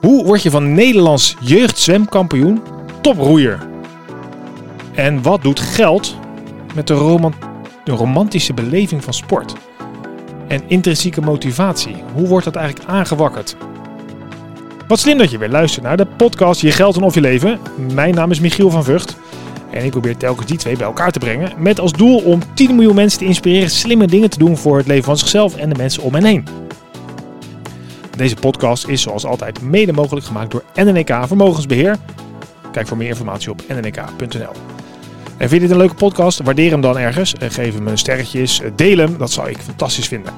[0.00, 2.62] Hoe word je van Nederlands jeugdzwemkampioen
[3.00, 3.66] toproeier?
[4.94, 6.16] En wat doet geld
[6.74, 7.30] met de,
[7.84, 9.54] de romantische beleving van sport?
[10.48, 13.56] En intrinsieke motivatie, hoe wordt dat eigenlijk aangewakkerd?
[14.88, 17.58] Wat slim dat je weer luistert naar de podcast Je Geld en Of Je Leven.
[17.92, 19.16] Mijn naam is Michiel van Vught.
[19.70, 21.52] En ik probeer telkens die twee bij elkaar te brengen.
[21.56, 24.86] Met als doel om 10 miljoen mensen te inspireren slimme dingen te doen voor het
[24.86, 26.65] leven van zichzelf en de mensen om hen heen.
[28.16, 31.96] Deze podcast is zoals altijd mede mogelijk gemaakt door NNK e Vermogensbeheer.
[32.72, 34.52] Kijk voor meer informatie op nnk.nl.
[35.36, 36.42] En vind je dit een leuke podcast?
[36.42, 37.34] Waardeer hem dan ergens.
[37.38, 38.60] Geef hem een sterretjes.
[38.76, 39.18] Deel hem.
[39.18, 40.32] Dat zou ik fantastisch vinden.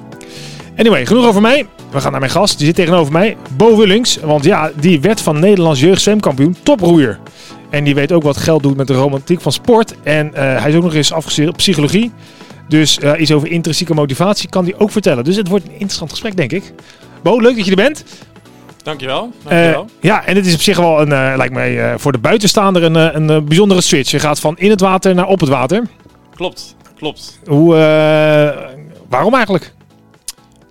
[0.77, 1.67] Anyway, genoeg over mij.
[1.91, 2.57] We gaan naar mijn gast.
[2.57, 3.37] Die zit tegenover mij.
[3.57, 4.17] Bo Wullings.
[4.17, 7.19] Want ja, die werd van Nederlands jeugdzwemkampioen toproeier.
[7.71, 9.95] En die weet ook wat geld doet met de romantiek van sport.
[10.03, 12.13] En uh, hij is ook nog eens afgestudeerd op psychologie.
[12.69, 15.25] Dus uh, iets over intrinsieke motivatie kan hij ook vertellen.
[15.25, 16.73] Dus het wordt een interessant gesprek, denk ik.
[17.23, 18.05] Bo, leuk dat je er bent.
[18.83, 19.33] Dankjewel.
[19.43, 19.83] Dankjewel.
[19.83, 22.19] Uh, ja, en het is op zich wel, een, uh, lijkt mij, uh, voor de
[22.19, 24.11] buitenstaander een, een bijzondere switch.
[24.11, 25.83] Je gaat van in het water naar op het water.
[26.35, 27.39] Klopt, klopt.
[27.47, 27.75] Hoe,
[29.09, 29.73] waarom eigenlijk?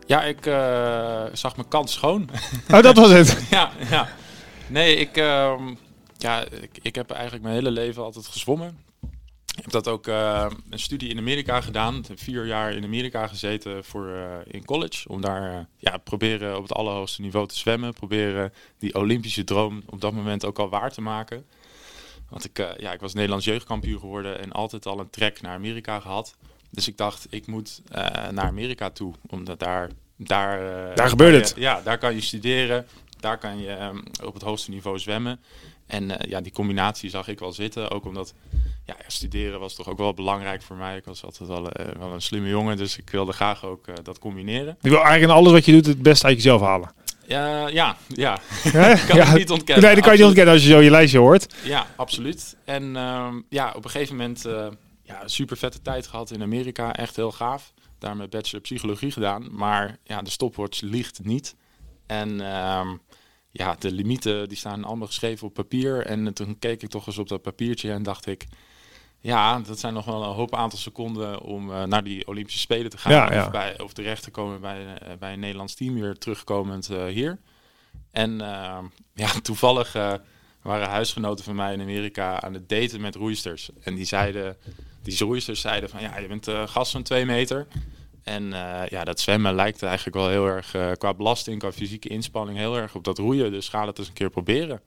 [0.06, 0.44] Ja, ik
[1.34, 2.30] zag mijn kans schoon.
[2.74, 3.44] Oh, dat was het?
[3.50, 4.08] ja, ja.
[4.68, 5.64] Nee, ik, ehm,
[6.18, 8.78] ja, ik, ik heb eigenlijk mijn hele leven altijd gezwommen.
[9.58, 12.04] Ik heb dat ook uh, een studie in Amerika gedaan.
[12.16, 15.10] Vier jaar in Amerika gezeten voor, uh, in college.
[15.10, 17.94] Om daar uh, ja, proberen op het allerhoogste niveau te zwemmen.
[17.94, 21.46] Proberen die Olympische droom op dat moment ook al waar te maken.
[22.30, 26.00] Want ik, ja, ik was Nederlands jeugdkampioen geworden en altijd al een trek naar Amerika
[26.00, 26.36] gehad.
[26.70, 27.82] Dus ik dacht, ik moet
[28.32, 29.14] naar Amerika toe.
[29.28, 29.90] Omdat daar...
[30.20, 31.54] Daar, daar gebeurt je, het.
[31.56, 32.88] Ja, daar kan je studeren.
[33.20, 35.40] Daar kan je um, op het hoogste niveau zwemmen.
[35.88, 37.92] En ja, die combinatie zag ik wel zitten.
[37.92, 38.34] Ook omdat
[38.86, 40.98] ja, studeren was toch ook wel belangrijk voor mij.
[40.98, 43.96] Ik was altijd wel, uh, wel een slimme jongen, dus ik wilde graag ook uh,
[44.04, 44.78] dat combineren.
[44.82, 46.92] Je wil eigenlijk in alles wat je doet het beste uit jezelf halen.
[47.28, 48.40] Ja, ja, ja.
[49.08, 49.84] kan ja, niet ontkennen.
[49.84, 51.56] Nee, dat kan je niet ontkennen als je zo je lijstje hoort.
[51.64, 52.58] Ja, absoluut.
[52.66, 54.68] En um, ja, op een gegeven moment uh,
[55.04, 56.96] ja, super vette tijd gehad in Amerika.
[56.96, 57.74] Echt heel gaaf.
[58.00, 59.48] Daar mijn bachelor psychologie gedaan.
[59.52, 61.56] Maar ja, de stopwatch ligt niet.
[62.06, 63.02] En um,
[63.58, 66.06] ja, de limieten die staan allemaal geschreven op papier.
[66.06, 68.46] En toen keek ik toch eens op dat papiertje en dacht ik...
[69.20, 72.90] Ja, dat zijn nog wel een hoop aantal seconden om uh, naar die Olympische Spelen
[72.90, 73.12] te gaan.
[73.12, 73.46] Ja, ja.
[73.46, 77.06] Of, bij, of terecht te komen bij, uh, bij een Nederlands team weer terugkomend uh,
[77.06, 77.40] hier.
[78.12, 78.38] En
[79.14, 79.94] ja, toevallig
[80.62, 83.70] waren huisgenoten van mij in Amerika aan het daten met roeisters.
[83.82, 84.58] En die zeiden,
[85.02, 87.68] die roeisters zeiden van ja, je bent gast van twee meter.
[88.28, 88.50] En
[88.90, 92.96] ja, dat zwemmen lijkt eigenlijk wel heel erg qua belasting, qua fysieke inspanning heel erg
[92.96, 93.52] op dat roeien.
[93.52, 94.82] Dus ga het eens een keer proberen.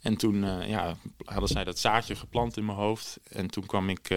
[0.00, 3.18] En toen uh, ja, hadden zij dat zaadje geplant in mijn hoofd.
[3.28, 4.08] En toen kwam ik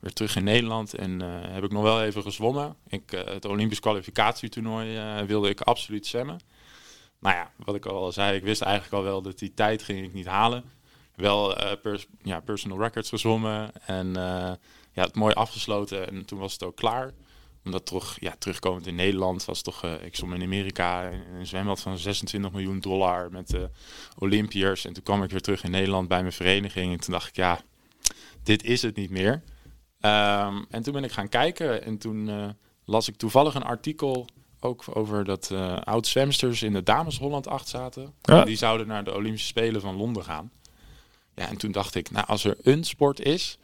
[0.00, 1.20] weer terug in Nederland en
[1.52, 2.76] heb ik nog wel even gezwommen.
[2.88, 6.40] Ik, het Olympisch kwalificatietoernooi wilde ik absoluut zwemmen.
[7.18, 10.04] Nou ja, wat ik al zei, ik wist eigenlijk al wel dat die tijd ging
[10.04, 10.64] ik niet halen.
[11.14, 14.12] Wel pers ja, personal records gezwommen en
[14.92, 17.12] ja, het mooi afgesloten en toen was het ook klaar
[17.64, 21.46] omdat toch, ja, terugkomend in Nederland was toch, uh, ik stond in Amerika in een
[21.46, 23.64] zwembad van 26 miljoen dollar met de uh,
[24.18, 24.84] Olympiërs.
[24.84, 26.92] En toen kwam ik weer terug in Nederland bij mijn vereniging.
[26.92, 27.60] En toen dacht ik, ja,
[28.42, 29.32] dit is het niet meer.
[29.32, 32.48] Um, en toen ben ik gaan kijken en toen uh,
[32.84, 34.26] las ik toevallig een artikel
[34.60, 35.50] ook over dat
[35.84, 38.14] oud-zwemsters in de Dames Holland 8 zaten.
[38.22, 38.44] Ja.
[38.44, 40.50] Die zouden naar de Olympische Spelen van Londen gaan.
[41.34, 43.58] Ja, en toen dacht ik, nou, als er een sport is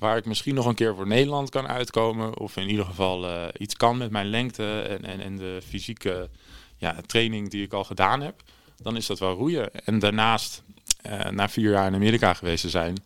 [0.00, 2.38] waar ik misschien nog een keer voor Nederland kan uitkomen.
[2.38, 6.28] Of in ieder geval uh, iets kan met mijn lengte en, en, en de fysieke
[6.76, 8.42] ja, training die ik al gedaan heb.
[8.76, 9.84] Dan is dat wel roeien.
[9.84, 10.62] En daarnaast,
[11.06, 12.96] uh, na vier jaar in Amerika geweest te zijn.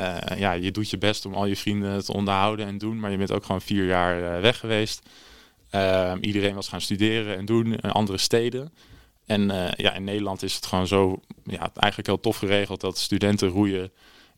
[0.00, 3.00] Uh, ja, je doet je best om al je vrienden te onderhouden en doen.
[3.00, 5.02] Maar je bent ook gewoon vier jaar weg geweest.
[5.70, 8.72] Ehm, iedereen was gaan studeren en doen in andere steden.
[9.26, 13.48] En ja, in Nederland is het gewoon zo ja, eigenlijk heel tof geregeld dat studenten
[13.48, 13.90] roeien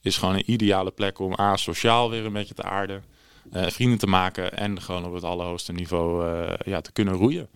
[0.07, 3.05] is gewoon een ideale plek om A, sociaal weer een beetje te aarden,
[3.53, 7.49] uh, vrienden te maken en gewoon op het allerhoogste niveau uh, ja, te kunnen roeien.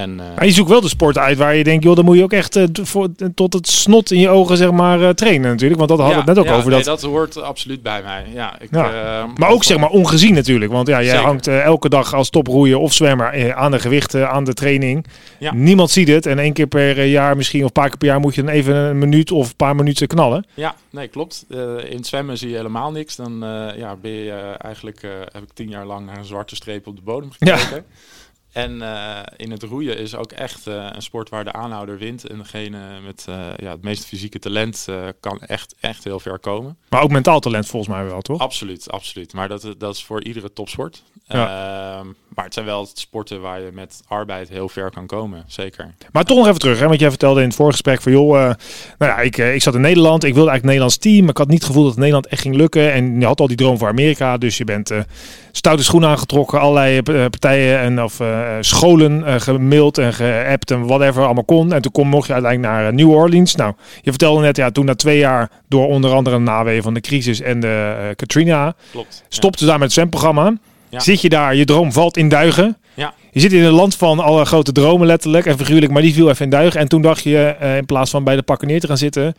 [0.00, 2.16] En, uh, maar je zoekt wel de sport uit waar je denkt, joh, dan moet
[2.16, 5.50] je ook echt uh, voor, tot het snot in je ogen zeg maar uh, trainen
[5.50, 5.78] natuurlijk.
[5.78, 6.70] Want dat hadden we ja, het net ook ja, over.
[6.70, 7.00] Nee, dat...
[7.00, 8.24] dat hoort absoluut bij mij.
[8.32, 9.26] Ja, ik, ja.
[9.36, 10.72] maar ook zeg maar ongezien natuurlijk.
[10.72, 11.26] Want ja, jij Zeker.
[11.26, 15.06] hangt elke dag als toproeier of zwemmer aan de gewichten, aan de training.
[15.38, 15.54] Ja.
[15.54, 16.26] Niemand ziet het.
[16.26, 18.52] En één keer per jaar misschien of een paar keer per jaar moet je dan
[18.52, 20.46] even een minuut of een paar minuten knallen.
[20.54, 21.46] Ja, nee, klopt.
[21.88, 23.16] in het zwemmen zie je helemaal niks.
[23.16, 23.38] Dan
[23.76, 25.02] ja, ben je eigenlijk,
[25.32, 27.84] heb ik tien jaar lang naar een zwarte streep op de bodem gekeken.
[28.52, 32.26] En uh, in het roeien is ook echt uh, een sport waar de aanhouder wint.
[32.26, 34.88] En degene met uh, ja, het meest fysieke talent
[35.20, 36.76] kan echt, echt heel ver komen.
[36.88, 38.40] Maar ook mentaal talent volgens mij wel, toch?
[38.40, 39.32] Absoluut, absoluut.
[39.32, 41.02] Maar dat, dat is voor iedere topsport.
[41.26, 41.98] Ja.
[41.98, 45.94] Ehm, maar het zijn wel sporten waar je met arbeid heel ver kan komen, zeker.
[46.12, 46.86] Maar toch nog even terug, hè?
[46.86, 48.12] want jij vertelde in het voorgesprek van...
[48.12, 48.56] joh, nou
[48.98, 51.28] ja, ik, ik zat in Nederland, ik wilde eigenlijk een Nederlands team.
[51.28, 52.92] Ik had niet het gevoel dat Nederland echt ging lukken.
[52.92, 54.92] En je had al die droom voor Amerika, dus je bent
[55.52, 56.60] stoute schoenen aangetrokken.
[56.60, 61.72] Allerlei partijen en of uh, scholen gemaild en geappt en whatever allemaal kon.
[61.72, 63.54] En toen kom, mocht je uiteindelijk naar New Orleans.
[63.54, 67.00] Nou, je vertelde net, ja, toen na twee jaar door onder andere naweeën van de
[67.00, 70.52] crisis en de Katrina, Klopt, stopte daar met het zwemprogramma.
[70.88, 71.00] Ja.
[71.00, 72.76] Zit je daar, je droom valt in duigen.
[72.94, 73.14] Ja.
[73.30, 76.28] Je zit in een land van alle grote dromen letterlijk en figuurlijk, maar die viel
[76.28, 76.80] even in duigen.
[76.80, 79.34] En toen dacht je, in plaats van bij de pakken neer te gaan zitten,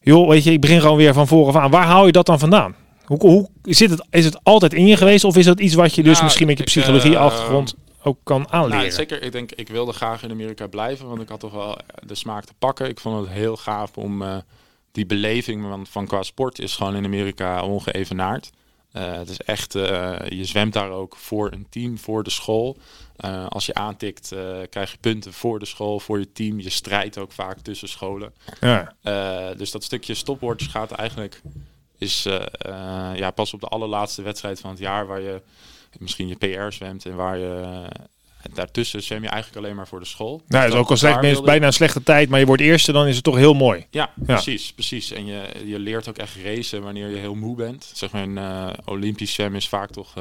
[0.00, 1.70] joh, weet je, ik begin gewoon weer van vooraf aan.
[1.70, 2.74] Waar haal je dat dan vandaan?
[3.08, 5.94] Hoe, hoe zit het, is het altijd in je geweest of is dat iets wat
[5.94, 8.78] je dus Nou, misschien met je psychologie-achtergrond ook kan aanleren?
[8.78, 9.22] Nou, zeker.
[9.22, 12.44] Ik denk, ik wilde graag in Amerika blijven, want ik had toch wel de smaak
[12.44, 12.88] te pakken.
[12.88, 14.36] Ik vond het heel gaaf om uh,
[14.92, 18.50] die beleving van, van qua sport is gewoon in Amerika ongeëvenaard.
[18.92, 22.76] Uh, het is echt, je zwemt daar ook voor een team, voor de school.
[23.48, 24.28] als je aantikt,
[24.70, 26.60] krijg je punten voor de school, voor je team.
[26.60, 28.32] Je strijdt ook vaak tussen scholen.
[28.60, 28.94] Ja.
[29.56, 31.42] dus dat stukje stopwatch gaat eigenlijk
[31.98, 32.34] is uh,
[32.66, 35.42] uh, ja, pas op de allerlaatste wedstrijd van het jaar waar je
[35.98, 40.00] misschien je PR zwemt en waar je uh, daartussen zwem je eigenlijk alleen maar voor
[40.00, 40.42] de school.
[40.48, 41.42] Nou, het is ook al slecht, wilde...
[41.42, 43.86] bijna een slechte tijd, maar je wordt eerste, dan is het toch heel mooi.
[43.90, 44.24] Ja, ja.
[44.24, 45.12] precies, precies.
[45.12, 47.90] En je, je leert ook echt racen wanneer je heel moe bent.
[47.94, 50.14] Zeg maar, een Olympisch zwem is vaak toch.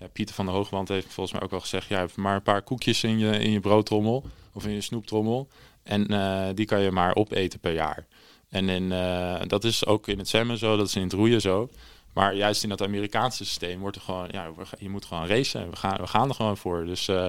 [0.00, 2.62] ja, Pieter van der Hoogwand heeft volgens mij ook al gezegd: ja, maar een paar
[2.62, 5.48] koekjes in je, in je broodtrommel of in je snoeptrommel.
[5.82, 6.06] En
[6.54, 8.06] die kan je maar opeten per jaar.
[8.50, 11.40] En in, uh, dat is ook in het zwemmen zo, dat is in het roeien
[11.40, 11.68] zo.
[12.12, 15.70] Maar juist in dat Amerikaanse systeem wordt er gewoon, ja, je moet gewoon racen.
[15.70, 16.84] We gaan, we gaan er gewoon voor.
[16.84, 17.26] Dus uh,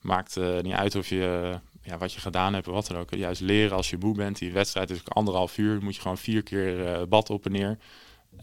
[0.00, 3.14] maakt uh, niet uit of je, ja, wat je gedaan hebt, wat dan ook.
[3.14, 4.38] Juist leren als je moe bent.
[4.38, 7.78] Die wedstrijd is anderhalf uur, moet je gewoon vier keer bad op en neer.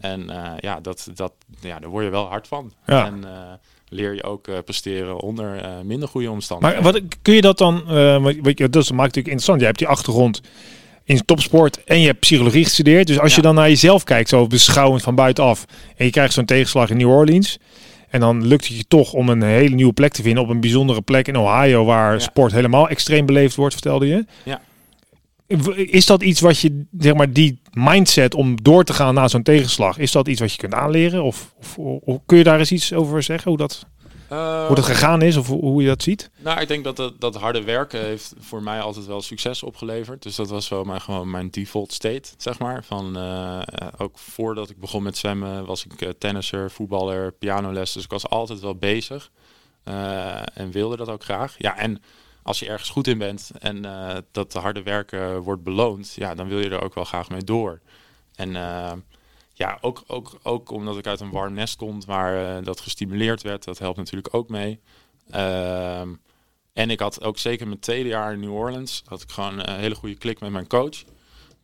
[0.00, 0.30] En
[0.60, 2.72] ja, dat, dat, ja, daar word je wel hard van.
[2.86, 3.06] Ja.
[3.06, 3.24] En
[3.88, 6.82] leer je ook presteren onder minder goede omstandigheden.
[6.84, 9.60] Maar wat, kun je dat dan, je, dat maakt natuurlijk interessant.
[9.60, 10.40] Je hebt die achtergrond
[11.04, 13.06] in topsport en je hebt psychologie gestudeerd.
[13.06, 13.36] Dus als Ja.
[13.36, 15.64] je dan naar jezelf kijkt, zo beschouwend van buitenaf,
[15.96, 17.58] en je krijgt zo'n tegenslag in New Orleans,
[18.08, 20.60] en dan lukt het je toch om een hele nieuwe plek te vinden op een
[20.60, 22.18] bijzondere plek in Ohio, waar Ja.
[22.18, 24.24] sport helemaal extreem beleefd wordt, vertelde je.
[24.44, 24.60] Ja.
[25.76, 29.42] Is dat iets wat je, zeg maar, die mindset om door te gaan na zo'n
[29.42, 31.22] tegenslag, is dat iets wat je kunt aanleren?
[31.24, 33.86] Of, of, of kun je daar eens iets over zeggen, hoe dat,
[34.66, 36.30] hoe dat gegaan is, of hoe, je dat ziet?
[36.38, 40.22] Nou, ik denk dat, dat dat harde werken heeft voor mij altijd wel succes opgeleverd.
[40.22, 42.84] Dus dat was wel mijn, gewoon mijn default state, zeg maar.
[42.84, 47.92] Van, eh, eh, ook voordat ik begon met zwemmen was ik eh, tennisser, voetballer, pianoles.
[47.92, 49.30] Dus ik was altijd wel bezig.
[49.84, 51.54] Eh, en wilde dat ook graag.
[51.58, 52.02] Ja, en
[52.42, 56.48] als je ergens goed in bent en eh, dat harde werken wordt beloond, ja, dan
[56.48, 57.80] wil je er ook wel graag mee door.
[58.34, 58.92] En eh,
[59.62, 63.42] ja, ook, ook, ook omdat ik uit een warm nest kom waar eh, dat gestimuleerd
[63.42, 64.80] werd, dat helpt natuurlijk ook mee.
[65.30, 66.14] Ehm,
[66.72, 69.78] en ik had ook zeker mijn tweede jaar in New Orleans, had ik gewoon een
[69.78, 71.04] hele goede klik met mijn coach.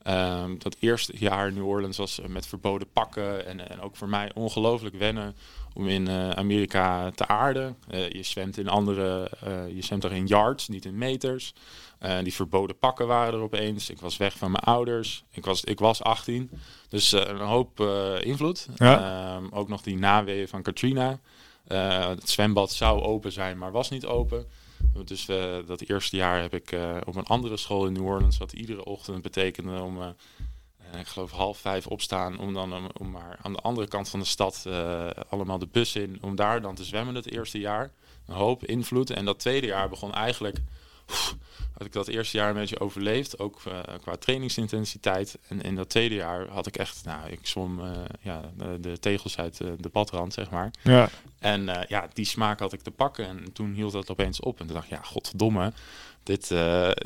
[0.02, 3.96] Ehm, dat eerste jaar in New Orleans was eh, met verboden pakken en, en ook
[3.96, 5.36] voor mij ongelooflijk wennen
[5.74, 7.76] om in eh, Amerika te aarden.
[7.88, 11.54] Eh, je zwemt in andere, eh, je zwemt er in yards, niet in meters.
[11.98, 13.90] Eh, die verboden pakken waren er opeens.
[13.90, 15.24] Ik was weg van mijn ouders.
[15.30, 16.50] Ik was, ik was 18.
[16.88, 18.68] Dus eh, een hoop eh, invloed.
[18.76, 19.34] Ja.
[19.36, 21.18] Ehm, ook nog die naweeën van Katrina.
[21.66, 24.46] Eh, het zwembad zou open zijn, maar was niet open.
[25.04, 28.38] Dus eh, dat eerste jaar heb ik eh, op een andere school in New Orleans,
[28.38, 33.38] wat iedere ochtend betekende om, eh, ik geloof half vijf opstaan, om dan om, maar
[33.43, 34.67] aan de andere kant van de stad
[35.29, 37.91] allemaal de bus in, om daar dan te zwemmen het eerste jaar.
[38.26, 39.10] Een hoop invloed.
[39.10, 40.58] En dat tweede jaar begon eigenlijk,
[41.79, 45.39] had ik dat eerste jaar een beetje overleefd, ook eh, qua trainingsintensiteit.
[45.49, 48.99] En in dat tweede jaar had ik echt, nou, ik zwom eh, ja, de, de
[48.99, 50.70] tegels uit de badrand, zeg maar.
[50.82, 51.08] Ja.
[51.39, 53.27] En eh, ja, die smaak had ik te pakken.
[53.27, 54.61] En toen hield dat opeens op.
[54.61, 55.73] En toen dacht ik, ja, godverdomme.
[56.23, 56.49] Dit,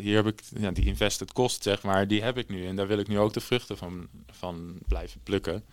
[0.01, 2.67] hier heb ik, ja, die invested cost, zeg maar, die heb ik nu.
[2.67, 5.65] En daar wil ik nu ook de vruchten van, van blijven plukken.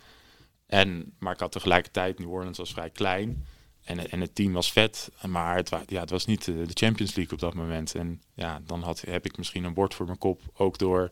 [0.65, 3.45] En, maar ik had tegelijkertijd, New Orleans was vrij klein.
[3.89, 5.11] En, en het team was vet.
[5.27, 7.95] Maar het, ja, het was niet eh, de Champions League op dat moment.
[7.95, 10.41] En ja, dan had, heb ik misschien een bord voor mijn kop.
[10.57, 11.11] Ook door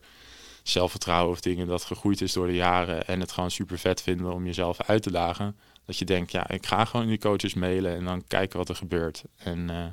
[0.62, 3.06] zelfvertrouwen of dingen dat gegroeid is door de jaren.
[3.06, 5.56] En het gewoon super vet vinden om jezelf uit te dagen.
[5.84, 8.76] Dat je denkt, ja, ik ga gewoon die coaches mailen en dan kijken wat er
[8.76, 9.24] gebeurt.
[9.36, 9.86] En eh,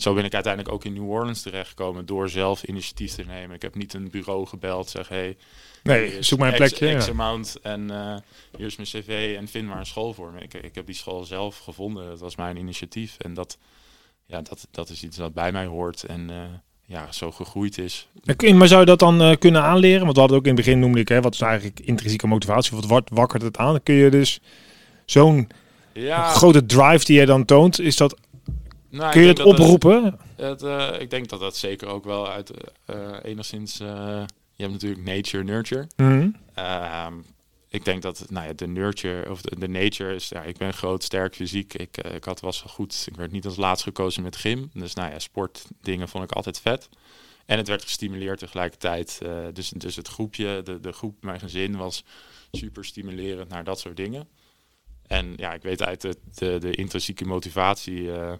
[0.00, 3.56] zo ben ik uiteindelijk ook in New Orleans terechtgekomen door zelf initiatief te nemen.
[3.56, 5.36] Ik heb niet een bureau gebeld, zeg hey,
[5.82, 6.96] Nee, zoek maar een plekje.
[6.96, 8.16] X amount en eh,
[8.56, 10.40] hier is mijn cv en vind maar een school voor me.
[10.40, 13.16] Ik, ik heb die school zelf gevonden, dat was mijn initiatief.
[13.18, 13.58] En dat,
[14.26, 16.30] ja, dat, dat is iets dat bij mij hoort en
[16.84, 18.08] ja, zo gegroeid is.
[18.54, 20.00] Maar zou je dat dan kunnen aanleren?
[20.00, 22.76] Want we hadden ook in het begin noemde ik, hè, wat is eigenlijk intrinsieke motivatie?
[22.76, 23.72] Wat, wat wakkert het aan?
[23.72, 24.40] Dan kun je dus
[25.04, 25.48] zo'n
[25.92, 26.28] ja.
[26.28, 28.16] grote drive die jij dan toont, is dat
[28.90, 30.18] nou, Kun je het oproepen?
[30.36, 30.62] Het,
[31.00, 32.50] ik denk dat dat zeker ook wel uit
[33.22, 33.76] enigszins.
[33.76, 35.86] je hebt natuurlijk nature, nurture.
[35.96, 36.34] Mm
[37.70, 40.28] ik denk dat nou ja, de nurture of de, de, nature is.
[40.28, 41.74] Ja, ik ben groot, sterk, fysiek.
[41.74, 43.04] Ik, uh, ik had was goed.
[43.06, 44.70] Ik werd niet als laatst gekozen met gym.
[44.72, 46.88] Dus nou ja, sportdingen vond ik altijd vet.
[47.46, 49.20] En het werd gestimuleerd tegelijkertijd.
[49.22, 52.04] Uh, dus, dus het groepje, de, de groep, mijn gezin was
[52.52, 54.28] super stimulerend naar dat soort dingen.
[55.06, 58.00] En ja, ik weet uit de, de, de intrinsieke motivatie.
[58.00, 58.32] Uh,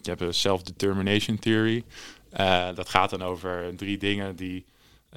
[0.00, 1.84] je hebt een self-determination theory.
[2.74, 4.64] dat gaat dan over drie dingen die.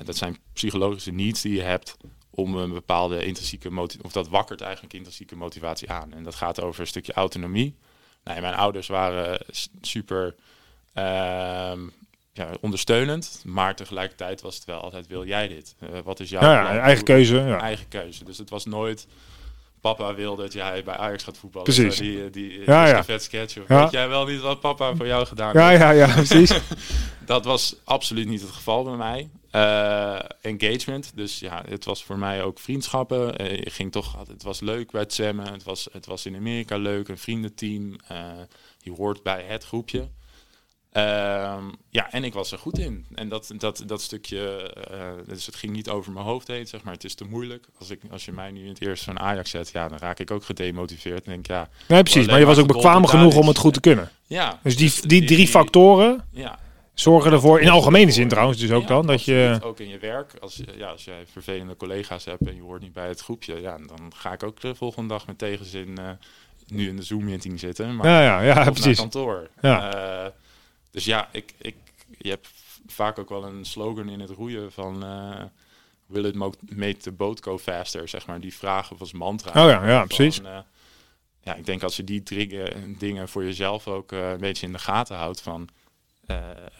[0.03, 1.97] dat zijn psychologische needs die je hebt
[2.29, 6.13] om een bepaalde intrinsieke motivatie, of dat wakkert eigenlijk intrinsieke motivatie aan.
[6.13, 7.75] En dat gaat over een stukje autonomie.
[8.23, 9.45] Nou, mijn ouders waren
[9.81, 10.35] super
[10.97, 11.73] uh,
[12.33, 15.75] ja, ondersteunend, maar tegelijkertijd was het wel altijd, wil jij dit?
[15.79, 17.35] Uh, wat is jouw ja, eigen keuze?
[17.35, 17.59] Ja.
[17.59, 18.23] Eigen keuze.
[18.23, 19.07] Dus het was nooit,
[19.81, 21.73] papa wil dat jij bij Ajax gaat voetballen.
[21.73, 21.97] Precies.
[21.97, 23.03] Die, die, ja, ja.
[23.03, 23.57] vet sketch.
[23.57, 25.79] Of weet jij wel niet wat papa voor jou gedaan heeft?
[25.79, 26.53] Ja, ja, ja, precies.
[27.25, 29.29] dat was absoluut niet het geval bij mij.
[29.51, 31.11] Uh, engagement.
[31.15, 33.41] Dus ja, het was voor mij ook vriendschappen.
[33.41, 35.51] Uh, je ging toch, het was leuk bij het zwemmen.
[35.51, 37.95] Het was, het was in Amerika leuk, een vriendenteam.
[38.11, 38.17] Uh,
[38.77, 40.07] je hoort bij het groepje.
[40.91, 43.05] Ehm, ja, en ik was er goed in.
[43.15, 44.73] En dat, dat, dat stukje,
[45.27, 46.93] dus het ging niet over mijn hoofd heen, zeg maar.
[46.93, 47.67] Het is te moeilijk.
[47.79, 50.19] Als, ik, als je mij nu in het eerste van Ajax zet, ja, dan raak
[50.19, 51.25] ik ook gedemotiveerd.
[51.25, 51.69] En denk ja.
[51.87, 52.27] Nee, precies.
[52.27, 54.11] Maar je was ook bekwaam genoeg om het goed te kunnen.
[54.27, 54.59] Ja.
[54.63, 56.25] Dus die, die, die drie factoren.
[56.31, 56.59] Ja
[56.93, 59.59] zorgen ervoor, in algemene zin trouwens, dus ook dan, dat je...
[59.63, 62.93] Ook in je werk, als, ja, als jij vervelende collega's hebt en je hoort niet
[62.93, 66.09] bij het groepje, ja, dan ga ik ook de volgende dag met tegenzin uh,
[66.67, 68.97] nu in de Zoom-meeting zitten, maar ja, ja, ja, precies.
[68.97, 69.49] kantoor.
[69.61, 69.95] Ja.
[70.25, 70.31] Uh,
[70.91, 71.75] dus ja, ik, ik,
[72.17, 72.49] je hebt
[72.87, 75.05] vaak ook wel een slogan in het roeien van...
[75.05, 75.43] Uh,
[76.11, 76.35] Will it
[76.75, 78.39] make the boat go faster, zeg maar.
[78.39, 79.63] Die vragen als mantra.
[79.63, 80.41] Oh ja, ja, precies.
[81.41, 82.59] ja, ik denk als je die drie
[82.97, 85.69] dingen voor jezelf ook een beetje in de gaten houdt van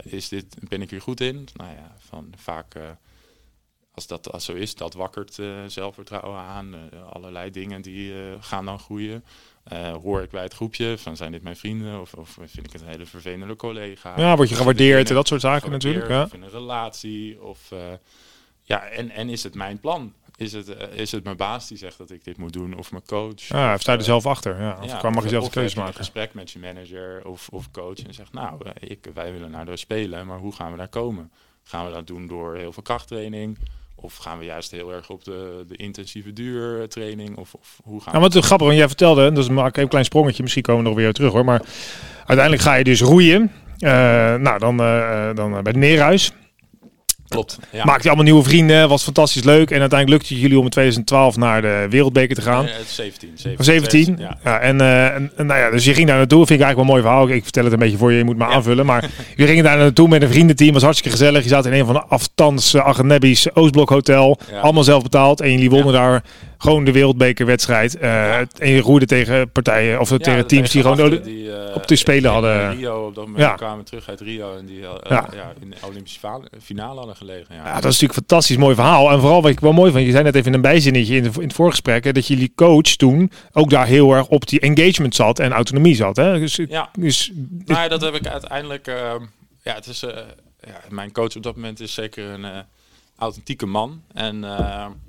[0.04, 1.48] is dit, ben ik hier goed in?
[1.54, 2.76] Nou ja, van vaak
[3.92, 6.76] als dat als zo is, dat wakkert uh, zelfvertrouwen aan.
[7.14, 9.26] allerlei dingen die gaan dan groeien.
[10.02, 12.82] Hoor ik bij het groepje van zijn dit mijn vrienden of, of vind ik het
[12.82, 14.14] een hele vervelende collega?
[14.18, 16.08] Ja, word je gewaardeerd en dat soort zaken natuurlijk.
[16.08, 16.24] Ja.
[16.24, 17.72] Of in een relatie of
[18.62, 20.14] ja, en, en is het mijn plan?
[20.36, 22.92] Is het, uh, is het mijn baas die zegt dat ik dit moet doen of
[22.92, 23.42] mijn coach?
[23.42, 24.62] Ja, of sta je er zelf achter?
[24.62, 25.94] Ja, of ja, kan mag je zelf de keuze maken?
[25.94, 29.66] een gesprek met je manager of, of coach en zegt, nou, ik, wij willen naar
[29.66, 31.32] de Spelen, maar hoe gaan we daar komen?
[31.64, 33.58] Gaan we dat doen door heel veel krachttraining?
[34.02, 37.38] Of gaan we juist heel erg op de, de intensieve duurtraining?
[37.38, 40.06] Of, of hoe gaan ja, wat grappig, want jij vertelde, dus maak ik een klein
[40.06, 41.46] sprongetje, misschien komen we nog weer terug hoor.
[41.46, 41.62] Maar
[42.18, 43.52] uiteindelijk ga je dus roeien.
[43.80, 43.90] Uh,
[44.36, 44.78] nou, dan,
[45.36, 46.32] dan bij het Neerhuis.
[47.32, 47.58] Klopt.
[47.70, 47.86] Ja.
[47.86, 49.72] Maakte allemaal nieuwe vrienden, was fantastisch leuk.
[49.72, 52.64] En uiteindelijk lukte jullie om in 2012 naar de Wereldbeker te gaan.
[52.64, 53.32] Nee, 17.
[53.36, 53.66] 17.
[53.66, 54.16] 17.
[54.20, 54.38] ja.
[54.44, 56.46] ja en, uh, en, nou ja, dus je ging daar naartoe.
[56.46, 57.38] Vind ik eigenlijk wel een mooi verhaal.
[57.38, 58.86] Ik vertel het een beetje voor je, je moet maar aanvullen.
[58.86, 60.74] Maar je ging daar naartoe met een vriendenteam.
[60.74, 61.44] Was hartstikke gezellig.
[61.44, 62.90] Je zat in een van de afstands uh,
[63.54, 64.40] Oostblok Hotel.
[64.62, 65.42] Allemaal zelf betaald.
[65.42, 66.24] En jullie wonnen daar
[66.62, 68.02] gewoon de wereldbekerwedstrijd.
[68.02, 72.32] Uh, En je roerde tegen partijen of tegen teams die gewoon uh, op de spelen
[72.32, 72.76] hadden.
[72.76, 75.54] Rio op dat moment kwamen terug uit Rio en die uh, ja.
[75.62, 76.20] in de Olympische
[76.62, 77.56] finale hadden gelegen.
[77.56, 77.64] Ja.
[77.64, 79.12] dat is natuurlijk een fantastisch mooi verhaal.
[79.12, 81.24] En vooral wat ik wel mooi vond, je zei net even in een bijzinnetje in,
[81.24, 85.16] de, in het voorgesprek, dat jullie coach toen ook daar heel erg op die engagement
[85.16, 86.16] zat en autonomie zat.
[86.16, 86.40] Hè?
[86.40, 87.32] Dus, ja, dus,
[87.66, 88.88] nou, dat heb ik uiteindelijk.
[88.88, 89.24] Ehm,
[89.64, 90.00] ja, het is,
[90.62, 92.66] ja, mijn coach op dat moment is zeker een
[93.22, 94.04] authentieke man.
[94.14, 94.44] En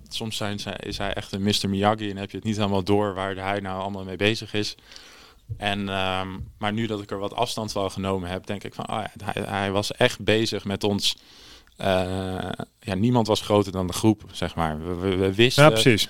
[0.09, 1.69] soms zijn zij, is hij echt een Mr.
[1.69, 4.77] Miyagi en heb je het niet helemaal door waar hij nou allemaal mee bezig is.
[5.57, 6.29] En, ehm,
[6.59, 9.25] maar nu dat ik er wat afstand van genomen heb, denk ik van, oh ja,
[9.25, 11.17] hij, hij, was echt bezig met ons.
[11.81, 11.87] Uh,
[12.81, 15.01] ja, niemand was groter dan de groep, zeg maar.
[15.01, 15.65] We, we, wisten.
[15.65, 16.09] Ja, precies.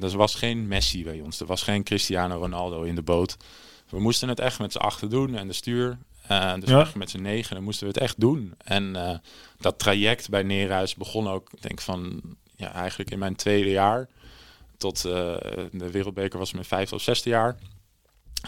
[0.00, 1.40] er was geen Messi bij ons.
[1.40, 3.36] Er was geen Cristiano Ronaldo in de boot.
[3.88, 5.98] We moesten het echt met z'n achter doen en de stuur.
[6.30, 8.54] Uh, dus echt met z'n negen moesten we het echt doen.
[8.64, 9.16] En uh,
[9.58, 12.20] dat traject bij Neerhuis begon ook, denk van
[12.56, 14.08] ja, eigenlijk in mijn tweede jaar.
[14.76, 15.12] Tot uh,
[15.72, 17.56] de wereldbeker was mijn vijfde of zesde jaar.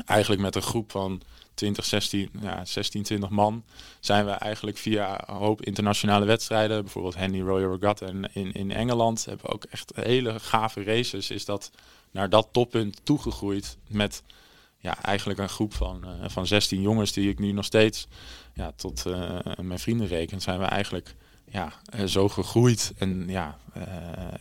[0.06, 1.22] Eigenlijk met een groep van
[1.54, 3.64] 20, 16, ja, 16, 20 man
[4.00, 8.70] zijn we eigenlijk via een hoop internationale wedstrijden, bijvoorbeeld Henry Royal Regatta in, in, in
[8.70, 11.30] Engeland, hebben we ook echt hele gave races.
[11.30, 11.70] Is dat
[12.10, 14.22] naar dat toppunt toegegroeid met
[14.86, 18.08] ja, eigenlijk een groep van, uh, van 16 jongens die ik nu nog steeds
[18.54, 20.40] ja, tot uh, mijn vrienden reken.
[20.40, 21.14] Zijn we eigenlijk
[21.50, 22.92] ja, eh, zo gegroeid.
[22.98, 23.82] En ja, eh,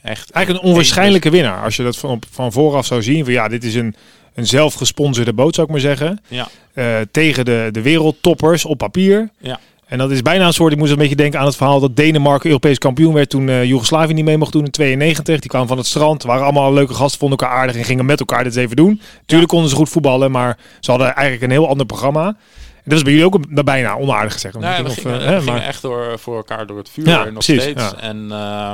[0.02, 0.32] echt...
[0.32, 1.64] Eigenlijk een onwaarschijnlijke winnaar.
[1.64, 3.24] Als je dat van, van vooraf zou zien.
[3.24, 3.96] Van ja, dit is een,
[4.34, 6.22] een zelfgesponsorde boot, zou ik maar zeggen.
[6.28, 6.48] Ja.
[6.74, 9.30] Eh, tegen de, de wereldtoppers op papier.
[9.40, 9.60] Ja.
[9.96, 11.96] En dat is bijna een soort, ik moest een beetje denken aan het verhaal dat
[11.96, 15.40] Denemarken Europees kampioen werd toen uh, Joegoslavië niet mee mocht doen in 92.
[15.40, 18.20] Die kwamen van het strand, waren allemaal leuke gasten, vonden elkaar aardig en gingen met
[18.20, 19.02] elkaar dit even doen.
[19.26, 22.28] Tuurlijk konden ze goed voetballen, maar ze hadden eigenlijk een heel ander programma.
[22.28, 24.56] En dat is bij jullie ook bijna onaardig gezegd.
[24.56, 27.34] We, of, gingen, uh, we gingen echt door voor elkaar door het vuur Ja, nog
[27.34, 27.82] precies, steeds.
[27.82, 28.00] ja.
[28.00, 28.74] En uh,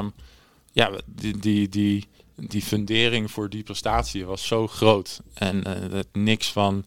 [0.71, 5.21] ja, die, die, die, die fundering voor die prestatie was zo groot.
[5.33, 6.85] En het niks van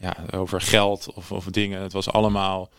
[0.00, 1.82] ja, over geld of, of dingen.
[1.82, 2.70] Het was allemaal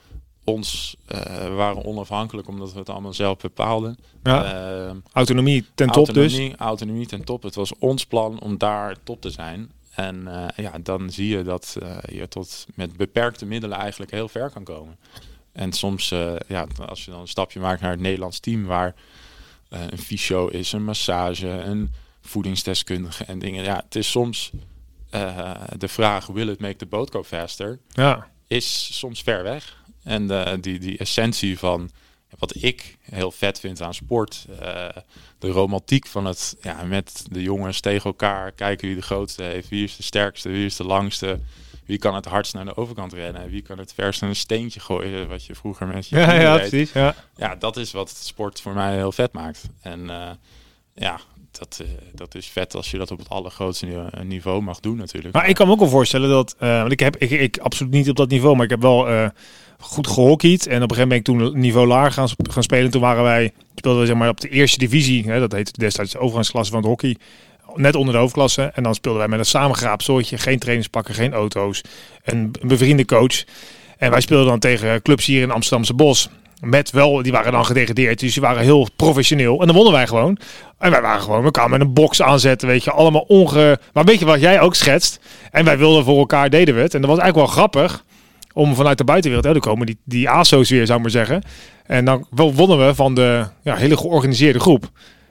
[0.50, 0.96] ons.
[1.12, 3.98] Uh, we waren onafhankelijk omdat we het allemaal zelf bepaalden.
[4.24, 4.86] Ja.
[4.86, 6.52] Uh, autonomie ten top dus.
[6.58, 7.44] autonomie, ten top.
[7.44, 9.72] Het was ons plan om daar top te zijn.
[9.90, 11.76] En uh, ja, dan zie je dat
[12.12, 14.98] je tot met beperkte middelen eigenlijk heel ver kan komen.
[15.52, 16.10] En soms,
[16.48, 18.96] ja, als je dan een stapje maakt naar het Nederlands team, waar
[19.70, 23.64] een fysio is, een massage, een voedingsdeskundige en dingen.
[23.64, 24.52] Ja, het is soms
[25.78, 27.80] de vraag: will it make the boat go faster?
[27.90, 28.28] Ja.
[28.48, 29.79] Is soms ver weg.
[30.04, 31.92] En die, die essentie van
[32.38, 34.46] wat ik heel vet vind aan sport.
[34.50, 34.88] Uh,
[35.40, 38.52] de romantiek van het ja, met de jongens tegen elkaar.
[38.52, 39.70] Kijken wie de grootste heeft.
[39.70, 41.40] Wie is de sterkste, wie is de langste.
[41.86, 43.50] Wie kan het hardst naar de overkant rennen.
[43.50, 45.28] Wie kan het verst een steentje gooien.
[45.28, 46.92] Wat je vroeger met je Ja, ja precies.
[46.92, 47.16] Ja.
[47.36, 49.70] ja, dat is wat sport voor mij heel vet maakt.
[49.82, 50.30] En uh,
[50.94, 51.20] ja,
[51.60, 55.34] dat, uh, dat is vet als je dat op het allergrootste niveau mag doen natuurlijk.
[55.34, 57.92] Maar ik kan me ook wel voorstellen dat, uh, want ik heb ik, ik absoluut
[57.92, 59.32] niet op dat niveau, maar ik heb wel
[59.80, 62.92] goed gehockeyd en op een gegeven moment ben ik toen niveau lager gaan, gaan spelen.
[62.92, 66.12] Toen waren wij, speelden we zeg maar op de eerste divisie, hè, dat heette destijds
[66.12, 67.18] de overgangsklasse van het hockey,
[67.76, 68.62] net onder de hoofdklasse.
[68.64, 71.82] En dan speelden wij met een samengeraapt soortje, geen trainingspakken, geen auto's,
[72.24, 73.44] een bevriende coach.
[73.98, 76.30] En wij speelden dan tegen clubs hier in Amsterdamse Bos.
[76.60, 79.60] Met wel, die waren dan gedegradeerd, dus die waren heel professioneel.
[79.60, 80.38] En dan wonnen wij gewoon.
[80.78, 83.80] En wij waren gewoon, we kwamen met een box aanzetten, weet je, allemaal onge...
[83.94, 85.20] Maar weet je wat jij ook schetst?
[85.52, 86.94] En wij wilden voor elkaar, deden we het.
[86.94, 88.04] En dat was eigenlijk wel grappig,
[88.54, 91.42] om vanuit de buitenwereld, dan komen die, die ASO's weer, zou ik maar zeggen.
[91.86, 94.84] En dan wonnen we van de ja, hele georganiseerde groep.
[94.84, 94.90] En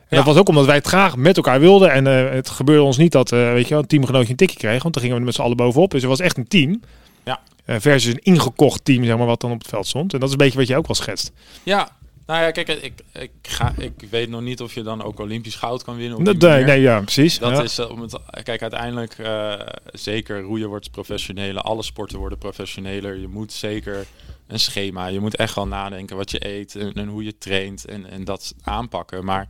[0.08, 0.16] Ja.
[0.16, 1.92] dat was ook omdat wij het graag met elkaar wilden.
[1.92, 4.82] En uh, het gebeurde ons niet dat, uh, weet je, een teamgenootje een tikje kreeg.
[4.82, 5.90] Want dan gingen we met z'n allen bovenop.
[5.90, 6.80] Dus het was echt een team.
[7.24, 7.40] Ja.
[7.68, 10.12] Uh, versus een ingekocht team, zeg maar, wat dan op het veld stond.
[10.12, 11.32] En dat is een beetje wat jij ook wel schetst.
[11.62, 11.96] Ja,
[12.28, 15.54] nou ja, kijk, ik, ik, ga, ik weet nog niet of je dan ook Olympisch
[15.54, 16.22] goud kan winnen.
[16.22, 17.38] Nee, nee, nee, ja, precies.
[17.38, 17.62] Dat ja.
[17.62, 18.18] is uh, om het.
[18.42, 19.60] Kijk, uiteindelijk, uh,
[19.92, 21.62] zeker roeien wordt professioneler.
[21.62, 23.16] Alle sporten worden professioneler.
[23.16, 24.06] Je moet zeker
[24.46, 25.06] een schema.
[25.06, 28.24] Je moet echt wel nadenken wat je eet en, en hoe je traint en, en
[28.24, 29.24] dat aanpakken.
[29.24, 29.48] Maar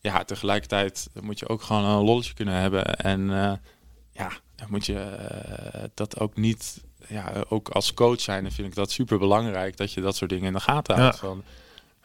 [0.00, 2.96] ja, tegelijkertijd moet je ook gewoon een lolletje kunnen hebben.
[2.96, 3.52] En uh,
[4.12, 4.92] ja, dan moet je
[5.74, 6.82] uh, dat ook niet.
[7.10, 10.46] Ja, ook als coach zijn, vind ik dat super belangrijk dat je dat soort dingen
[10.46, 11.14] in de gaten houdt.
[11.14, 11.20] Ja.
[11.20, 11.44] Van,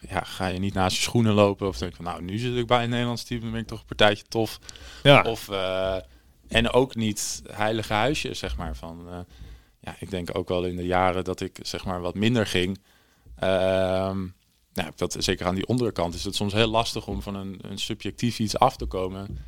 [0.10, 2.68] ja, ga je niet naast je schoenen lopen of denk van nou, nu zit ik
[2.68, 4.60] bij een Nederlands team, dan ben ik toch een partijtje tof.
[5.04, 5.22] Ja.
[5.22, 5.96] Of, uh,
[6.48, 8.76] en ook niet heilige huisjes, zeg maar.
[8.76, 9.18] Van, uh,
[9.80, 12.78] ja, ik denk ook wel in de jaren dat ik zeg maar wat minder ging.
[13.44, 13.50] Uh,
[14.74, 17.78] nou, dat, zeker aan die onderkant is het soms heel lastig om van een, een
[17.78, 19.40] subjectief iets af te komen.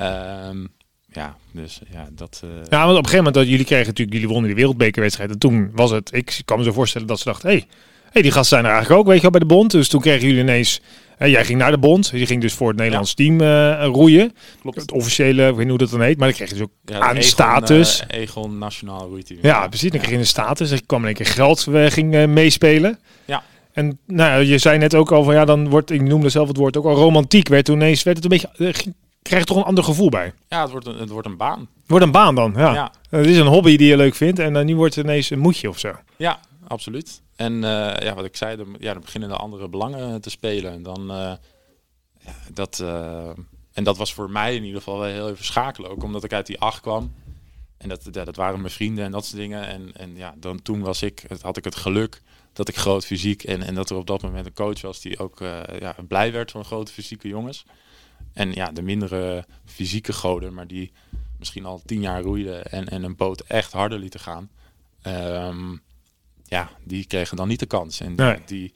[0.00, 0.72] Um,
[1.12, 2.42] ja, dus ja, dat...
[2.44, 2.50] Uh...
[2.50, 5.30] Ja, want op een gegeven moment dat jullie kregen natuurlijk, jullie wonnen die wereldbekerwedstrijd.
[5.30, 7.66] En toen was het, ik kan me zo voorstellen dat ze dachten, hé, hey,
[8.12, 9.70] hey, die gasten zijn er eigenlijk ook, weet je wel, bij de bond.
[9.70, 10.80] Dus toen kregen jullie ineens,
[11.18, 12.10] uh, jij ging naar de bond.
[12.14, 13.24] Je ging dus voor het Nederlands ja.
[13.24, 14.34] team uh, roeien.
[14.60, 14.80] Klopt.
[14.80, 16.72] Het officiële, ik weet niet hoe dat dan heet, maar dan kreeg je dus ook
[16.84, 18.02] ja, aan Egon, status.
[18.08, 19.38] Egon Nationaal Roeiteam.
[19.42, 19.90] Ja, precies.
[19.90, 20.70] Dan kreeg je een status.
[20.70, 22.98] Er kwam in één keer geld, ging meespelen.
[23.24, 23.42] Ja.
[23.72, 26.56] En nou, je zei net ook al van ja, dan wordt, ik noemde zelf het
[26.56, 27.48] woord ook al romantiek.
[27.48, 30.32] Werd toen ineens, werd het een beetje, uh, krijg je toch een ander gevoel bij.
[30.48, 31.58] Ja, het wordt een, het wordt een baan.
[31.60, 32.74] Het wordt een baan dan, ja.
[32.74, 32.92] ja.
[33.10, 35.38] Het is een hobby die je leuk vindt en dan nu wordt het ineens een
[35.38, 35.92] moedje of zo.
[36.16, 37.22] Ja, absoluut.
[37.36, 37.60] En uh,
[37.98, 40.72] ja, wat ik zei, dan, ja, dan beginnen de andere belangen te spelen.
[40.72, 41.32] En dan, uh,
[42.18, 43.28] ja, dat, uh,
[43.72, 45.90] en dat was voor mij in ieder geval wel heel even schakelen.
[45.90, 47.14] Ook omdat ik uit die acht kwam.
[47.78, 49.66] En dat, ja, dat waren mijn vrienden en dat soort dingen.
[49.66, 53.42] En, en ja, dan toen was ik, had ik het geluk dat ik groot fysiek
[53.42, 55.38] en, en dat er op dat moment een coach was die ook
[55.78, 57.64] ja, blij werd van grote fysieke jongens.
[58.32, 60.92] En ja, de mindere fysieke goden, maar die
[61.38, 64.50] misschien al tien jaar roeiden en, en een boot echt harder lieten gaan.
[65.06, 65.82] Um,
[66.44, 68.00] ja, die kregen dan niet de kans.
[68.00, 68.38] En nee.
[68.46, 68.72] die,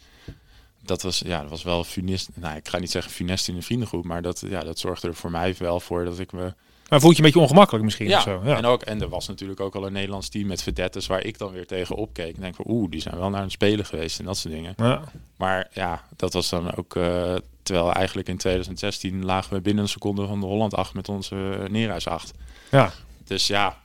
[0.82, 2.28] dat was, ja, dat was wel funest.
[2.34, 5.14] Nou, ik ga niet zeggen funest in een vriendengroep, maar dat, ja, dat zorgde er
[5.14, 6.54] voor mij wel voor dat ik me.
[6.88, 8.40] Maar voel je een beetje ongemakkelijk misschien ja, of zo?
[8.44, 11.24] Ja, en, ook, en er was natuurlijk ook al een Nederlands team met vedettes waar
[11.24, 12.34] ik dan weer tegen opkeek.
[12.34, 14.74] En denk van, oeh, die zijn wel naar een spelen geweest en dat soort dingen.
[14.76, 15.02] Ja.
[15.36, 19.88] Maar ja, dat was dan ook, uh, terwijl eigenlijk in 2016 lagen we binnen een
[19.88, 22.32] seconde van de Holland 8 met onze Neerhuis 8.
[22.70, 22.92] Ja.
[23.24, 23.76] Dus ja,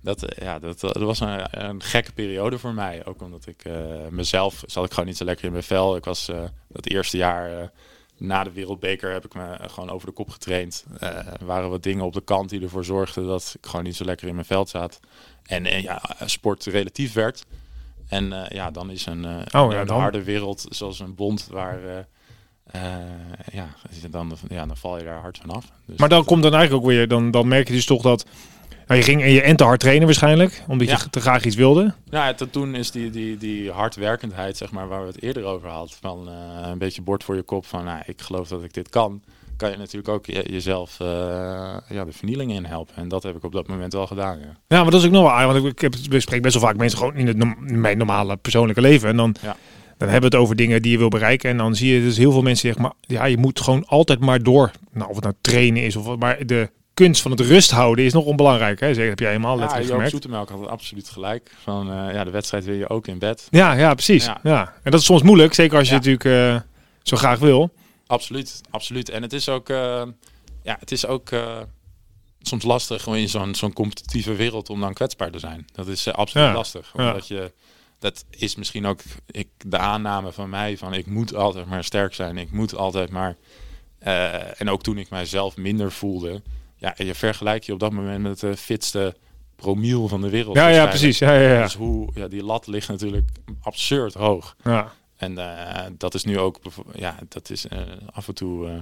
[0.00, 3.04] Dat, eh, ja, dat, dat was een, een gekke periode voor mij.
[3.04, 3.74] Ook omdat ik eh,
[4.10, 5.96] mezelf zat ik gewoon niet zo lekker in mijn vel.
[5.96, 6.36] Ik was uh,
[6.68, 7.66] dat eerste jaar uh,
[8.16, 10.84] na de Wereldbeker heb ik me gewoon over de kop getraind.
[11.00, 14.04] er waren wat dingen op de kant die ervoor zorgden dat ik gewoon niet zo
[14.04, 15.00] lekker in mijn veld zat.
[15.42, 17.44] En, en ja, sport relatief werd.
[18.08, 20.00] En ja, dan is een, oh, ja, een dan...
[20.00, 22.06] harde wereld zoals een bond waar
[23.52, 23.68] ja,
[24.10, 25.64] dan, ja, dan val je daar hard vanaf.
[25.86, 28.26] Dus maar dan komt dan eigenlijk ook weer, dan, dan merk je dus toch dat
[28.86, 31.56] nou, je ging en je en te hard trainen waarschijnlijk, omdat je te graag iets
[31.56, 31.94] wilde.
[32.10, 35.68] Ja, tot toen is die, die, die hardwerkendheid, zeg maar, waar we het eerder over
[35.68, 38.74] hadden, van uh, een beetje bord voor je kop van, nou, ik geloof dat ik
[38.74, 39.22] dit kan,
[39.56, 41.08] kan je natuurlijk ook jezelf uh,
[41.88, 42.94] ja, de vernieling in helpen.
[42.96, 44.38] En dat heb ik op dat moment wel gedaan.
[44.38, 46.54] Ja, ja maar dat is ook nog wel aardig, want ik, ik heb, bespreek best
[46.54, 49.08] wel vaak mensen gewoon in, het, in mijn normale persoonlijke leven.
[49.08, 49.56] En dan, ja.
[49.96, 51.50] dan hebben we het over dingen die je wil bereiken.
[51.50, 54.20] En dan zie je dus heel veel mensen zeggen, maar ja, je moet gewoon altijd
[54.20, 54.70] maar door.
[54.92, 58.04] Nou, of het nou trainen is of wat, maar de kunst van het rust houden
[58.04, 58.80] is nog onbelangrijk.
[58.80, 58.94] Hè?
[58.94, 60.12] Zeg, heb jij helemaal letterlijk ja, gemerkt.
[60.12, 61.50] Zoetemelk had het absoluut gelijk.
[61.62, 63.48] Van uh, ja, de wedstrijd wil je ook in bed.
[63.50, 64.24] Ja, ja precies.
[64.42, 64.74] Ja.
[64.82, 66.60] En dat is soms moeilijk, zeker als je natuurlijk uh,
[67.02, 67.72] zo graag wil.
[68.06, 69.08] Absoluut, absoluut.
[69.08, 70.02] En het is ook, uh,
[70.62, 71.30] ja, het is ook
[72.40, 75.66] soms lastig in zo'n zo'n competitieve wereld om dan kwetsbaar te zijn.
[75.72, 77.52] Dat is absoluut lastig, omdat je
[77.98, 82.14] dat is misschien ook ik, de aanname van mij van ik moet altijd maar sterk
[82.14, 82.38] zijn.
[82.38, 83.36] Ik moet altijd maar.
[84.56, 86.42] en ook toen ik mijzelf minder voelde,
[86.76, 89.16] ja, je vergelijkt je op dat moment met de fitste
[89.56, 90.56] promiel van de wereld.
[90.56, 91.18] Ja, ja, precies.
[91.18, 91.62] Ja, ja, ja.
[91.62, 93.28] Dus hoe, ja, die lat ligt natuurlijk
[93.60, 94.56] absurd hoog.
[94.64, 94.92] Ja.
[95.16, 96.60] En uh, dat is nu ook,
[96.92, 98.78] ja, dat is uh, af en toe uh,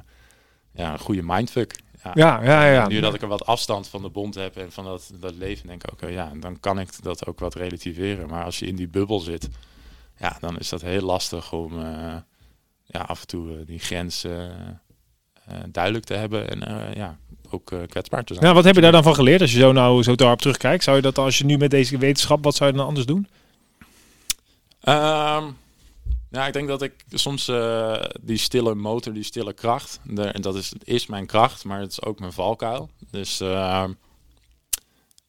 [0.72, 1.80] ja, een goede mindfuck.
[2.02, 2.64] Ja, ja, ja.
[2.64, 2.88] ja.
[2.88, 5.66] Nu dat ik er wat afstand van de bond heb en van dat, dat leven,
[5.66, 8.28] denk ik ook, ja, dan kan ik dat ook wat relativeren.
[8.28, 9.48] Maar als je in die bubbel zit,
[10.18, 11.80] ja, dan is dat heel lastig om
[12.85, 14.26] ja, af en toe die grens
[15.70, 16.50] duidelijk te hebben.
[16.50, 17.18] En ja,
[17.54, 18.46] ook uh, kwetsbaar te zijn.
[18.46, 20.84] Ja, wat heb je daar dan van geleerd als je zo nou zo daarop terugkijkt?
[20.84, 23.28] Zou je dat als je nu met deze wetenschap, wat zou je dan anders doen?
[24.88, 25.56] Um,
[26.30, 30.54] ja, ik denk dat ik soms uh, die stille motor, die stille kracht, en dat
[30.54, 32.90] is, is mijn kracht, maar het is ook mijn valkuil.
[33.10, 33.84] Dus uh,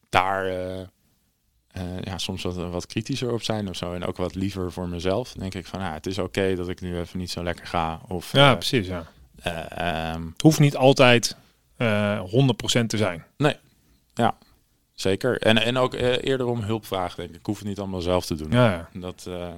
[0.08, 3.92] daar uh, ja, soms wat, wat kritischer op zijn of zo.
[3.92, 5.32] En ook wat liever voor mezelf.
[5.32, 8.00] denk ik van, ja, het is oké dat ik nu even niet zo lekker ga.
[8.08, 9.06] Of, ja, precies, ja.
[10.14, 11.36] Um, Hoeft niet altijd
[11.78, 12.22] uh, eh,
[12.82, 13.24] 100% te zijn.
[13.36, 13.54] Nee,
[14.14, 14.36] ja,
[14.94, 15.40] zeker.
[15.40, 17.36] En, en ook uh, eerder om hulp vragen, denk ik.
[17.36, 18.50] Ik hoef het niet allemaal zelf te doen.
[18.50, 18.88] Ja, ja.
[19.00, 19.48] Dat uh,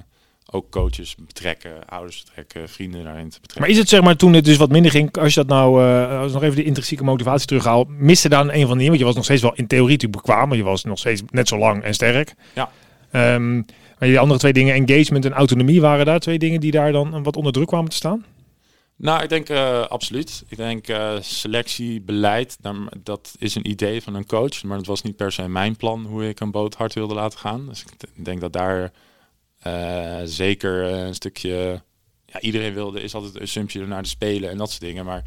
[0.50, 3.60] ook coaches betrekken, ouders betrekken, vrienden daarin te betrekken.
[3.60, 5.82] Maar is het zeg maar toen het dus wat minder ging, als je dat nou,
[5.82, 9.04] uh, als nog even de intrinsieke motivatie terughaalt, miste dan een van die, want je
[9.04, 11.58] was nog steeds wel in theorie natuurlijk bekwaam, maar je was nog steeds net zo
[11.58, 12.34] lang en sterk.
[12.54, 12.70] Ja.
[13.34, 13.66] Um,
[13.98, 17.22] maar die andere twee dingen, engagement en autonomie, waren daar twee dingen die daar dan
[17.22, 18.24] wat onder druk kwamen te staan?
[19.00, 20.44] Nou, ik denk uh, absoluut.
[20.48, 22.58] Ik denk uh, selectie, beleid,
[23.02, 24.62] dat is een idee van een coach.
[24.62, 27.38] Maar het was niet per se mijn plan hoe ik een boot hard wilde laten
[27.38, 27.66] gaan.
[27.66, 27.84] Dus
[28.14, 28.92] ik denk dat daar
[29.66, 31.82] uh, zeker een stukje...
[32.26, 35.04] Ja, iedereen wilde, is altijd een assumptie naar de spelen en dat soort dingen.
[35.04, 35.24] Maar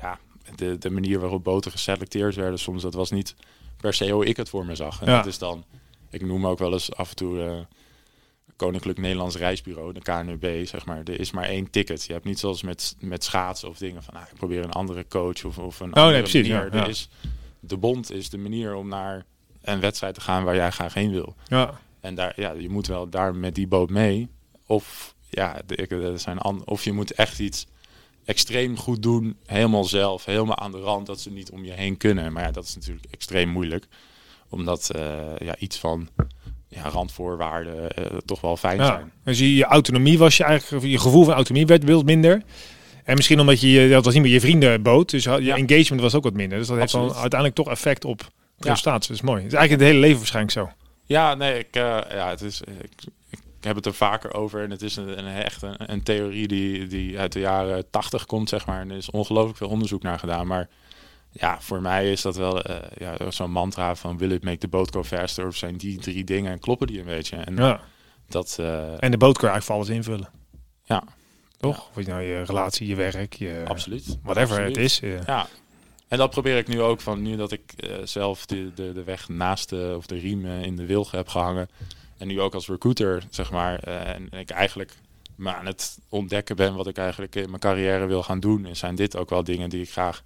[0.00, 0.18] ja,
[0.56, 3.34] de, de manier waarop boten geselecteerd werden soms, dat was niet
[3.76, 5.00] per se hoe ik het voor me zag.
[5.00, 5.16] En ja.
[5.16, 5.64] dat is dan,
[6.10, 7.66] ik noem ook wel eens af en toe
[8.64, 10.98] Koninklijk Nederlands Reisbureau, de KNUB, zeg maar.
[11.04, 12.04] Er is maar één ticket.
[12.04, 15.04] Je hebt niet zoals met, met schaatsen of dingen van, ah, ik probeer een andere
[15.08, 16.74] coach of, of een oh, andere nee, precies, manier.
[16.74, 17.08] Ja, Is,
[17.60, 19.24] de bond is de manier om naar
[19.62, 21.34] een wedstrijd te gaan waar jij graag heen wil.
[21.46, 21.80] Ja.
[22.00, 24.28] En daar, ja, je moet wel daar met die boot mee.
[24.66, 27.66] Of, ja, er zijn of je moet echt iets
[28.24, 31.96] extreem goed doen, helemaal zelf, helemaal aan de rand, dat ze niet om je heen
[31.96, 32.32] kunnen.
[32.32, 33.86] Maar ja, dat is natuurlijk extreem moeilijk.
[34.48, 36.08] Omdat uh, ja, iets van
[36.74, 38.86] ja, randvoorwaarden uh, toch wel fijn ja.
[38.86, 39.12] zijn.
[39.24, 42.42] Dus je, je autonomie was je eigenlijk, je gevoel van autonomie werd veel minder.
[43.04, 45.56] En misschien omdat je, dat was niet meer je vrienden boot, dus je ja.
[45.56, 46.58] engagement was ook wat minder.
[46.58, 49.08] Dus dat heeft dan uiteindelijk toch effect op prestatie.
[49.08, 49.42] Dat is mooi.
[49.42, 50.70] Het is eigenlijk het hele leven waarschijnlijk zo.
[51.06, 52.90] Ja, nee, ik, uh, ja, het is, ik,
[53.30, 56.48] ik, heb het er vaker over en het is een, een echt een, een, theorie
[56.48, 58.80] die, die uit de jaren tachtig komt, zeg maar.
[58.80, 60.68] En er is ongelooflijk veel onderzoek naar gedaan, maar
[61.36, 64.68] ja, voor mij is dat wel uh, ja, zo'n mantra van will it make the
[64.68, 65.46] boat go faster?
[65.46, 67.36] Of zijn die drie dingen en kloppen die een beetje?
[67.36, 67.80] En, ja.
[68.28, 70.28] dat, uh, en de boot kan je eigenlijk alles invullen.
[70.82, 71.04] Ja.
[71.58, 71.76] Toch?
[71.76, 71.82] Ja.
[71.90, 73.64] Of je nou je relatie, je werk, je...
[73.66, 74.18] Absoluut.
[74.22, 74.98] Whatever het is.
[74.98, 75.20] Ja.
[75.26, 75.46] ja.
[76.08, 79.04] En dat probeer ik nu ook van, nu dat ik uh, zelf de, de, de
[79.04, 81.68] weg naast de, of de riem in de wilgen heb gehangen.
[82.18, 83.78] En nu ook als recruiter, zeg maar.
[83.78, 84.96] en ik eigenlijk
[85.34, 88.66] maar aan het ontdekken ben wat ik eigenlijk in mijn carrière wil gaan doen.
[88.66, 90.22] En zijn dit ook wel dingen die ik graag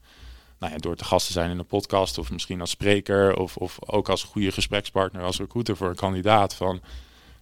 [0.59, 3.57] nou ja, door te gast te zijn in een podcast of misschien als spreker of,
[3.57, 6.81] of ook als goede gesprekspartner, als recruiter voor een kandidaat van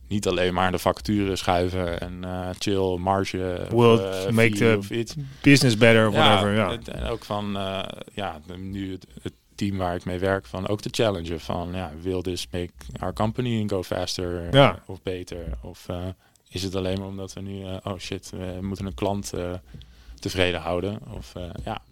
[0.09, 5.07] niet alleen maar de vacature schuiven en uh, chill, marge, Will uh, make the
[5.43, 6.55] business better, whatever.
[6.55, 6.93] Ja, ja.
[6.93, 7.83] En ook van, uh,
[8.15, 11.93] ja, nu het, het, team waar ik mee werk van ook te challengen van ja,
[12.01, 14.83] wil this make our company go faster Ja.
[14.87, 16.07] of beter of eh,
[16.49, 19.53] is het alleen maar omdat we nu eh, oh shit we moeten een klant eh,
[20.19, 21.83] tevreden houden of eh, ja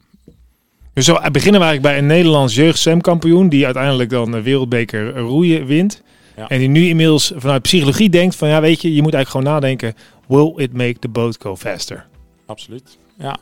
[0.94, 5.66] Dus zo beginnen we eigenlijk bij een Nederlands jeugd-zwemkampioen die uiteindelijk dan de wereldbeker roeien
[5.66, 6.02] wint.
[6.36, 6.48] Ja.
[6.48, 9.60] En die nu inmiddels vanuit psychologie denkt van ja weet je, je moet eigenlijk gewoon
[9.60, 9.94] nadenken,
[10.26, 12.06] will it make the boat go faster?
[12.46, 13.36] absoluut ja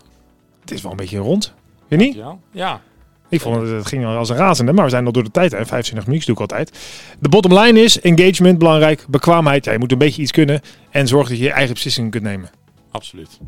[0.61, 1.55] Het is wel een beetje rond.
[1.89, 2.15] Weet je niet?
[2.15, 2.81] ja ja
[3.29, 5.53] Ik vond het, het ging als een razende, maar we zijn nog door de tijd.
[5.53, 5.67] Hè?
[5.67, 6.79] 25 minuten doe ik altijd.
[7.19, 9.65] De bottom line is engagement belangrijk, bekwaamheid.
[9.65, 10.61] Ja, je moet een beetje iets kunnen
[10.91, 12.51] en zorg dat je je eigen beslissingen kunt nemen.
[12.91, 13.39] absoluut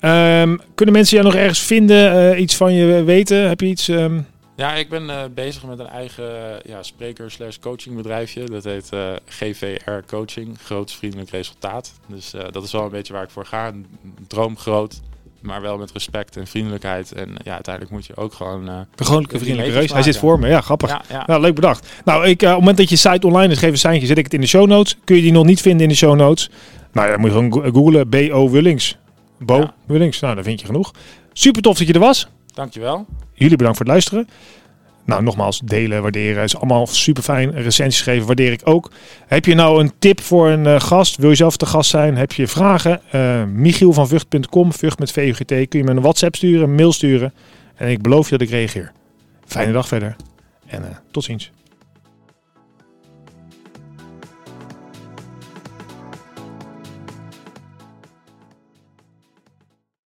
[0.00, 3.48] Ehm, kunnen mensen jou nog ergens vinden, eh, iets van je weten?
[3.48, 3.88] Heb je iets?
[3.88, 4.20] ehm,
[4.56, 6.24] Ja, ik ben eh, bezig met een eigen
[6.64, 8.44] eh, ja, spreker slash coachingbedrijfje.
[8.44, 8.88] Dat heet
[9.28, 11.92] GVR Coaching, groots vriendelijk resultaat.
[12.06, 13.66] Dus dat is wel een beetje waar ik voor ga.
[13.68, 13.86] Een
[14.28, 15.00] droom groot,
[15.40, 17.12] maar wel met respect en vriendelijkheid.
[17.12, 18.64] En ja, uiteindelijk moet je ook gewoon...
[18.64, 19.92] de Grootlijke Die Vriendelijke Reus.
[19.92, 20.48] Hij zit voor me.
[20.48, 20.88] Ja, grappig.
[20.90, 21.88] ja, ja, Nou, leuk bedacht.
[22.04, 24.24] Nou, ik, op het moment dat je site online is, geef een seintje, zet ik
[24.24, 24.96] het in de show notes.
[25.04, 26.50] Kun je die nog niet vinden in de show notes?
[26.92, 28.08] Nou ja, dan moet je gewoon go- googlen.
[28.08, 28.50] B.O.
[28.50, 28.96] Willings.
[29.38, 29.74] Bo Ja.
[29.86, 30.20] Willings.
[30.20, 30.92] Nou, dan vind je genoeg.
[31.32, 32.28] Super tof dat je er was.
[32.54, 33.06] dankjewel.
[33.32, 34.28] Jullie bedankt voor het luisteren.
[35.04, 36.42] Nou, nogmaals, delen, waarderen.
[36.44, 37.50] is allemaal super fijn.
[37.62, 38.90] Recensies geven, waardeer ik ook.
[39.26, 41.16] Heb je nou een tip voor een eh, gast?
[41.16, 42.16] Wil je zelf te gast zijn?
[42.16, 43.00] Heb je vragen?
[43.10, 45.46] Eh Michiel van Vught.com, Vught met VUGT.
[45.46, 47.34] Kun je me een WhatsApp sturen, een mail sturen.
[47.74, 48.92] En ik beloof je dat ik reageer.
[49.46, 50.16] Fijne dag verder.
[50.66, 51.50] En eh, tot ziens.